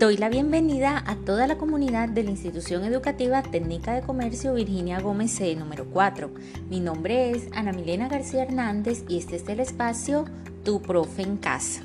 Doy 0.00 0.16
la 0.16 0.30
bienvenida 0.30 1.04
a 1.06 1.14
toda 1.14 1.46
la 1.46 1.58
comunidad 1.58 2.08
de 2.08 2.24
la 2.24 2.30
Institución 2.30 2.84
Educativa 2.84 3.42
Técnica 3.42 3.92
de 3.92 4.00
Comercio 4.00 4.54
Virginia 4.54 4.98
Gómez 4.98 5.30
C 5.32 5.54
número 5.56 5.84
4. 5.90 6.30
Mi 6.70 6.80
nombre 6.80 7.32
es 7.32 7.48
Ana 7.52 7.72
Milena 7.72 8.08
García 8.08 8.44
Hernández 8.44 9.04
y 9.08 9.18
este 9.18 9.36
es 9.36 9.46
el 9.46 9.60
espacio 9.60 10.24
Tu 10.64 10.80
Profe 10.80 11.20
en 11.20 11.36
Casa. 11.36 11.82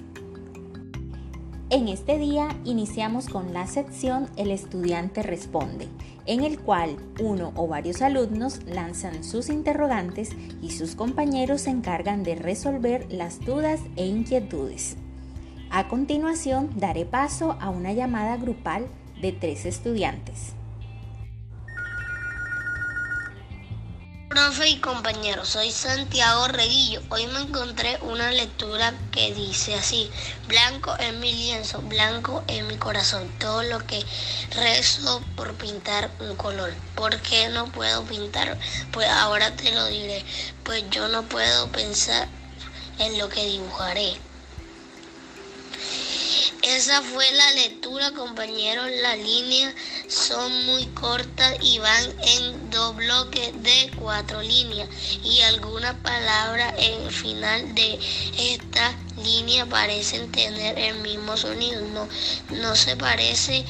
En 1.70 1.90
este 1.90 2.18
día 2.18 2.48
iniciamos 2.64 3.28
con 3.28 3.54
la 3.54 3.68
sección 3.68 4.30
El 4.38 4.50
estudiante 4.50 5.22
responde, 5.22 5.90
en 6.26 6.46
el 6.46 6.58
cual 6.58 6.96
uno 7.20 7.52
o 7.58 7.68
varios 7.68 8.02
alumnos 8.02 8.64
lanzan 8.66 9.26
sus 9.26 9.50
interrogantes 9.50 10.30
y 10.62 10.72
sus 10.72 10.96
compañeros 10.96 11.64
se 11.64 11.72
encargan 11.72 12.24
de 12.24 12.36
resolver 12.36 13.12
las 13.12 13.42
dudas 13.42 13.82
e 13.98 14.06
inquietudes. 14.06 14.96
A 15.76 15.90
continuación 15.90 16.72
daré 16.80 17.04
paso 17.04 17.58
a 17.60 17.70
una 17.70 17.92
llamada 17.92 18.38
grupal 18.38 18.88
de 19.20 19.34
tres 19.34 19.66
estudiantes. 19.66 20.54
Profe 24.30 24.70
y 24.70 24.78
compañeros, 24.80 25.50
soy 25.50 25.72
Santiago 25.72 26.48
Reguillo. 26.48 27.02
Hoy 27.10 27.28
me 27.28 27.42
encontré 27.42 27.98
una 28.04 28.32
lectura 28.32 28.94
que 29.12 29.34
dice 29.34 29.76
así, 29.76 30.10
blanco 30.48 30.96
es 30.98 31.14
mi 31.16 31.34
lienzo, 31.34 31.82
blanco 31.82 32.42
es 32.48 32.64
mi 32.64 32.78
corazón, 32.78 33.30
todo 33.38 33.62
lo 33.64 33.80
que 33.80 34.02
rezo 34.52 35.22
por 35.36 35.56
pintar 35.56 36.10
un 36.22 36.38
color. 36.38 36.74
¿Por 36.96 37.20
qué 37.20 37.50
no 37.50 37.66
puedo 37.66 38.06
pintar? 38.06 38.58
Pues 38.94 39.10
ahora 39.10 39.54
te 39.58 39.74
lo 39.74 39.88
diré, 39.88 40.24
pues 40.64 40.90
yo 40.90 41.10
no 41.10 41.24
puedo 41.24 41.68
pensar 41.68 42.30
en 42.98 43.18
lo 43.18 43.28
que 43.28 43.46
dibujaré. 43.46 44.25
Esa 46.76 47.02
fue 47.02 47.32
la 47.32 47.52
lectura, 47.54 48.12
compañeros. 48.12 48.90
Las 49.02 49.18
líneas 49.18 49.74
son 50.10 50.66
muy 50.66 50.86
cortas 50.88 51.56
y 51.62 51.80
van 51.80 52.04
en 52.22 52.70
dos 52.70 52.98
bloques 52.98 53.54
de 53.64 53.92
cuatro 53.98 54.42
líneas. 54.42 54.90
Y 55.24 55.40
algunas 55.44 55.96
palabras 56.02 56.74
en 56.78 57.04
el 57.04 57.12
final 57.14 57.74
de 57.76 57.98
esta 58.38 58.94
línea 59.24 59.66
parecen 59.66 60.30
tener 60.34 60.78
el 60.78 60.96
mismo 60.96 61.38
sonido. 61.38 61.80
No, 61.94 62.10
no 62.50 62.76
se 62.76 62.98
parece 62.98 63.64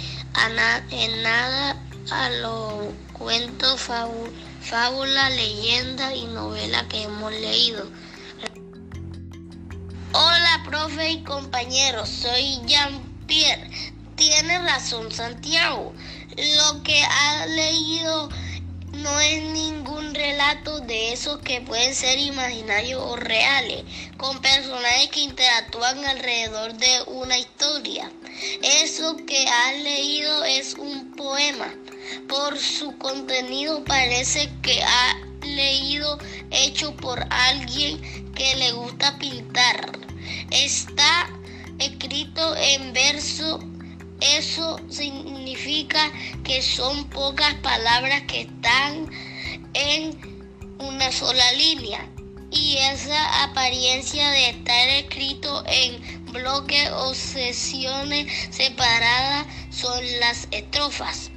en 0.89 1.21
nada 1.21 1.79
a 2.09 2.29
los 2.31 2.85
cuentos, 3.13 3.79
fábulas, 3.81 5.35
leyendas 5.35 6.15
y 6.15 6.25
novelas 6.25 6.85
que 6.87 7.03
hemos 7.03 7.31
leído. 7.33 7.87
Profe 10.85 11.09
y 11.13 11.23
compañeros, 11.23 12.07
soy 12.07 12.59
Jean-Pierre. 12.67 13.71
Tiene 14.15 14.59
razón, 14.59 15.11
Santiago. 15.11 15.95
Lo 16.37 16.83
que 16.83 17.01
ha 17.01 17.47
leído 17.47 18.29
no 18.91 19.19
es 19.19 19.41
ningún 19.45 20.13
relato 20.13 20.81
de 20.81 21.11
esos 21.11 21.39
que 21.39 21.61
pueden 21.61 21.95
ser 21.95 22.19
imaginarios 22.19 23.01
o 23.01 23.15
reales, 23.15 23.83
con 24.17 24.39
personajes 24.41 25.09
que 25.09 25.21
interactúan 25.21 26.05
alrededor 26.05 26.75
de 26.75 27.01
una 27.07 27.35
historia. 27.35 28.11
Eso 28.61 29.17
que 29.25 29.43
ha 29.47 29.71
leído 29.71 30.43
es 30.43 30.75
un 30.75 31.15
poema. 31.15 31.73
Por 32.29 32.59
su 32.59 32.95
contenido 32.99 33.83
parece 33.85 34.51
que 34.61 34.83
ha 34.83 35.15
leído 35.41 36.19
hecho 36.51 36.95
por 36.95 37.25
alguien 37.31 38.31
que 38.35 38.55
le 38.57 38.71
gusta 38.73 39.17
pintar. 39.17 40.05
Está 40.51 41.29
escrito 41.79 42.55
en 42.55 42.93
verso. 42.93 43.59
Eso 44.21 44.79
significa 44.89 46.11
que 46.43 46.61
son 46.61 47.09
pocas 47.09 47.53
palabras 47.55 48.23
que 48.23 48.41
están 48.41 49.09
en 49.73 50.17
una 50.79 51.11
sola 51.11 51.51
línea. 51.53 52.07
Y 52.51 52.77
esa 52.77 53.43
apariencia 53.43 54.29
de 54.31 54.49
estar 54.51 54.87
escrito 54.89 55.63
en 55.67 56.23
bloques 56.31 56.89
o 56.91 57.13
sesiones 57.13 58.31
separadas 58.51 59.45
son 59.69 60.01
las 60.19 60.47
estrofas. 60.51 61.31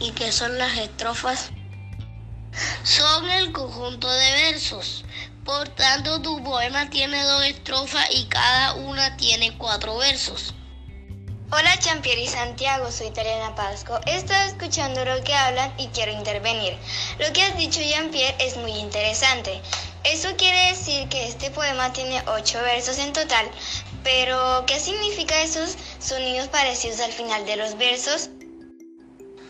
¿Y 0.00 0.12
qué 0.12 0.32
son 0.32 0.56
las 0.56 0.78
estrofas? 0.78 1.50
Son 2.84 3.28
el 3.28 3.52
conjunto 3.52 4.10
de 4.10 4.30
versos 4.32 5.04
por 5.44 5.68
tanto, 5.68 6.22
tu 6.22 6.42
poema 6.42 6.88
tiene 6.88 7.22
dos 7.22 7.44
estrofas 7.44 8.06
y 8.10 8.24
cada 8.26 8.74
una 8.74 9.16
tiene 9.16 9.56
cuatro 9.58 9.96
versos. 9.98 10.54
Hola 11.50 11.78
Champier 11.78 12.18
y 12.18 12.26
Santiago, 12.26 12.90
soy 12.90 13.10
Tariana 13.10 13.54
Pasco. 13.54 14.00
He 14.06 14.16
estado 14.16 14.48
escuchando 14.48 15.04
lo 15.04 15.22
que 15.22 15.34
hablan 15.34 15.72
y 15.78 15.88
quiero 15.88 16.12
intervenir. 16.12 16.76
Lo 17.18 17.32
que 17.32 17.42
has 17.42 17.56
dicho 17.56 17.80
Jean-Pierre 17.80 18.36
es 18.40 18.56
muy 18.56 18.72
interesante. 18.72 19.60
Eso 20.02 20.34
quiere 20.36 20.70
decir 20.70 21.08
que 21.08 21.28
este 21.28 21.50
poema 21.50 21.92
tiene 21.92 22.22
ocho 22.26 22.60
versos 22.62 22.98
en 22.98 23.12
total, 23.12 23.48
pero 24.02 24.64
¿qué 24.66 24.80
significa 24.80 25.42
esos 25.42 25.76
sonidos 26.00 26.48
parecidos 26.48 27.00
al 27.00 27.12
final 27.12 27.46
de 27.46 27.56
los 27.56 27.76
versos? 27.78 28.30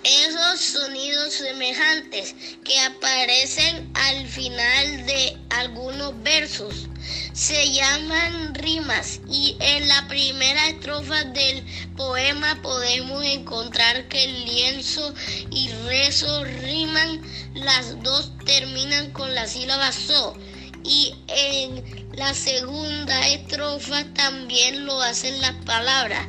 Esos 0.04 0.60
sonidos 0.60 1.32
semejantes 1.32 2.34
que 2.62 2.78
aparecen 2.78 3.91
al 3.94 4.26
final 4.28 5.06
de 5.06 5.38
algunos 5.48 6.22
versos. 6.22 6.88
Se 7.32 7.72
llaman 7.72 8.54
rimas 8.54 9.20
y 9.31 9.56
en 9.60 9.88
la 9.88 10.06
primera 10.06 10.69
estrofa 10.69 11.25
del 11.25 11.64
poema 11.97 12.60
podemos 12.60 13.25
encontrar 13.25 14.06
que 14.09 14.25
el 14.25 14.44
lienzo 14.44 15.14
y 15.50 15.70
rezo 15.87 16.44
riman, 16.44 17.22
las 17.54 18.03
dos 18.03 18.31
terminan 18.44 19.10
con 19.12 19.34
la 19.34 19.47
sílaba 19.47 19.91
so. 19.91 20.37
Y 20.84 21.14
en 21.28 22.12
la 22.12 22.34
segunda 22.34 23.26
estrofa 23.28 24.04
también 24.12 24.84
lo 24.84 25.00
hacen 25.00 25.41
las 25.41 25.54
palabras. 25.64 26.28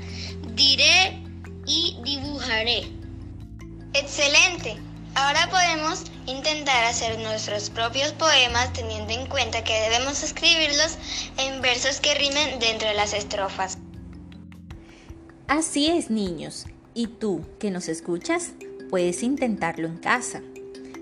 Diré 0.56 1.22
y 1.68 1.98
dibujaré. 2.06 3.05
Excelente. 3.96 4.76
Ahora 5.16 5.50
podemos 5.50 6.04
intentar 6.26 6.84
hacer 6.84 7.18
nuestros 7.20 7.70
propios 7.70 8.12
poemas 8.12 8.74
teniendo 8.74 9.14
en 9.14 9.26
cuenta 9.28 9.64
que 9.64 9.74
debemos 9.74 10.22
escribirlos 10.22 10.98
en 11.38 11.62
versos 11.62 12.02
que 12.02 12.14
rimen 12.14 12.60
dentro 12.60 12.90
de 12.90 12.94
las 12.94 13.14
estrofas. 13.14 13.78
Así 15.48 15.88
es, 15.88 16.10
niños. 16.10 16.66
¿Y 16.94 17.08
tú, 17.08 17.46
que 17.58 17.72
nos 17.72 17.88
escuchas? 17.88 18.52
Puedes 18.90 19.24
intentarlo 19.24 19.88
en 19.88 19.98
casa. 19.98 20.42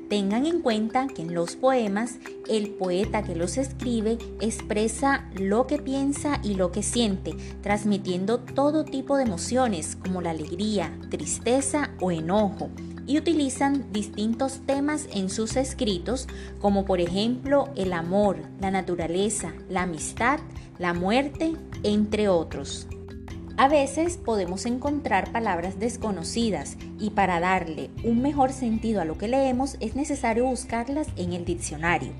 Tengan 0.10 0.46
en 0.46 0.62
cuenta 0.62 1.08
que 1.08 1.22
en 1.22 1.34
los 1.34 1.56
poemas 1.56 2.20
el 2.48 2.72
poeta 2.72 3.24
que 3.24 3.36
los 3.36 3.58
escribe 3.58 4.18
expresa 4.42 5.30
lo 5.36 5.66
que 5.66 5.80
piensa 5.80 6.40
y 6.44 6.56
lo 6.56 6.72
que 6.72 6.84
siente, 6.84 7.34
transmitiendo 7.62 8.40
todo 8.40 8.86
tipo 8.86 9.18
de 9.18 9.24
emociones 9.24 9.96
como 9.96 10.22
la 10.22 10.32
alegría, 10.32 10.98
tristeza 11.10 11.92
o 12.00 12.12
enojo 12.12 12.70
y 13.06 13.18
utilizan 13.18 13.92
distintos 13.92 14.62
temas 14.66 15.08
en 15.14 15.30
sus 15.30 15.56
escritos, 15.56 16.28
como 16.60 16.86
por 16.86 17.02
ejemplo 17.02 17.70
el 17.76 17.94
amor, 17.94 18.38
la 18.62 18.72
naturaleza, 18.72 19.54
la 19.70 19.84
amistad, 19.84 20.40
la 20.80 20.94
muerte, 20.94 21.54
entre 21.84 22.30
otros. 22.30 22.88
A 23.56 23.68
veces 23.68 24.18
podemos 24.18 24.66
encontrar 24.66 25.32
palabras 25.32 25.78
desconocidas 25.78 26.76
y 27.00 27.12
para 27.12 27.40
darle 27.40 27.92
un 28.04 28.20
mejor 28.20 28.52
sentido 28.52 29.00
a 29.00 29.06
lo 29.06 29.20
que 29.20 29.28
leemos 29.28 29.78
es 29.80 29.96
necesario 29.96 30.46
buscarlas 30.46 31.08
en 31.18 31.34
el 31.34 31.46
diccionario. 31.46 32.14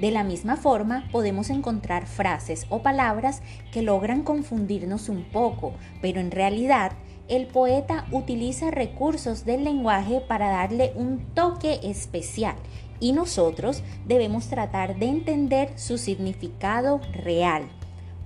De 0.00 0.12
la 0.12 0.22
misma 0.22 0.56
forma, 0.56 1.08
podemos 1.10 1.50
encontrar 1.50 2.06
frases 2.06 2.64
o 2.68 2.80
palabras 2.80 3.42
que 3.72 3.82
logran 3.82 4.22
confundirnos 4.22 5.08
un 5.08 5.24
poco, 5.24 5.72
pero 6.00 6.20
en 6.20 6.30
realidad 6.30 6.92
el 7.26 7.48
poeta 7.48 8.06
utiliza 8.12 8.70
recursos 8.70 9.44
del 9.44 9.64
lenguaje 9.64 10.20
para 10.20 10.48
darle 10.48 10.92
un 10.94 11.18
toque 11.34 11.80
especial 11.82 12.54
y 13.00 13.12
nosotros 13.12 13.82
debemos 14.06 14.46
tratar 14.46 14.96
de 14.96 15.06
entender 15.06 15.76
su 15.76 15.98
significado 15.98 17.00
real. 17.12 17.64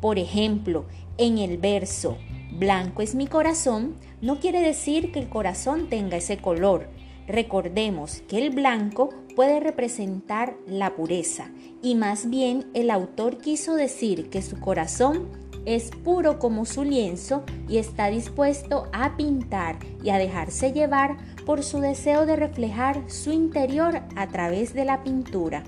Por 0.03 0.19
ejemplo, 0.19 0.85
en 1.17 1.39
el 1.39 1.57
verso 1.57 2.19
Blanco 2.59 3.01
es 3.01 3.15
mi 3.15 3.27
corazón 3.27 3.97
no 4.21 4.39
quiere 4.39 4.61
decir 4.61 5.11
que 5.11 5.19
el 5.19 5.29
corazón 5.31 5.89
tenga 5.89 6.19
ese 6.19 6.37
color. 6.37 6.89
Recordemos 7.27 8.23
que 8.29 8.39
el 8.39 8.51
blanco 8.51 9.09
puede 9.35 9.59
representar 9.59 10.55
la 10.67 10.95
pureza 10.95 11.51
y 11.83 11.95
más 11.95 12.29
bien 12.29 12.67
el 12.75 12.91
autor 12.91 13.39
quiso 13.39 13.75
decir 13.75 14.29
que 14.29 14.43
su 14.43 14.61
corazón 14.61 15.29
es 15.65 15.91
puro 16.05 16.39
como 16.39 16.67
su 16.67 16.85
lienzo 16.85 17.43
y 17.69 17.79
está 17.79 18.09
dispuesto 18.09 18.89
a 18.93 19.17
pintar 19.17 19.79
y 20.03 20.11
a 20.11 20.19
dejarse 20.19 20.73
llevar 20.73 21.17
por 21.47 21.63
su 21.63 21.81
deseo 21.81 22.27
de 22.27 22.37
reflejar 22.37 23.11
su 23.11 23.33
interior 23.33 24.03
a 24.15 24.29
través 24.29 24.75
de 24.75 24.85
la 24.85 25.03
pintura. 25.03 25.65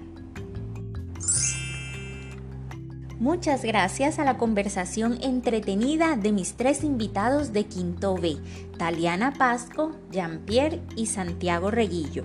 Muchas 3.20 3.64
gracias 3.64 4.18
a 4.18 4.24
la 4.24 4.38
conversación 4.38 5.18
entretenida 5.22 6.16
de 6.16 6.32
mis 6.32 6.54
tres 6.54 6.82
invitados 6.82 7.52
de 7.52 7.64
Quinto 7.64 8.16
B, 8.16 8.36
Taliana 8.76 9.32
Pasco, 9.32 9.92
Jean-Pierre 10.10 10.82
y 10.96 11.06
Santiago 11.06 11.70
Reguillo. 11.70 12.24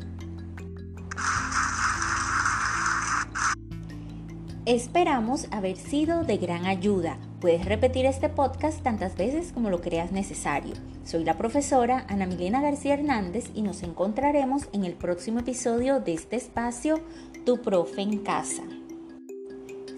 Esperamos 4.65 5.47
haber 5.51 5.77
sido 5.77 6.23
de 6.23 6.37
gran 6.37 6.65
ayuda. 6.65 7.17
Puedes 7.39 7.65
repetir 7.65 8.05
este 8.05 8.29
podcast 8.29 8.81
tantas 8.81 9.15
veces 9.15 9.51
como 9.51 9.69
lo 9.69 9.81
creas 9.81 10.11
necesario. 10.11 10.73
Soy 11.05 11.23
la 11.23 11.37
profesora 11.37 12.05
Ana 12.07 12.25
Milena 12.25 12.61
García 12.61 12.95
Hernández 12.95 13.49
y 13.53 13.61
nos 13.61 13.83
encontraremos 13.83 14.67
en 14.73 14.85
el 14.85 14.93
próximo 14.93 15.39
episodio 15.39 15.99
de 15.99 16.13
este 16.13 16.35
espacio, 16.35 16.99
Tu 17.45 17.61
Profe 17.61 18.01
en 18.01 18.19
Casa. 18.19 18.63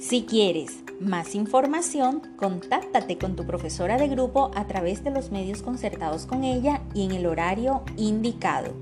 Si 0.01 0.24
quieres 0.24 0.80
más 1.00 1.36
información, 1.36 2.24
contáctate 2.36 3.19
con 3.19 3.36
tu 3.36 3.45
profesora 3.45 4.00
de 4.00 4.07
grupo 4.07 4.50
a 4.56 4.65
través 4.65 5.03
de 5.03 5.12
los 5.12 5.31
medios 5.31 5.62
concertados 5.62 6.25
con 6.25 6.44
ella 6.44 6.81
y 6.95 7.06
en 7.06 7.12
el 7.12 7.27
horario 7.27 7.83
indicado. 7.98 8.74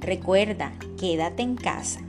Recuerda, 0.00 0.74
quédate 0.98 1.42
en 1.42 1.56
casa. 1.56 2.00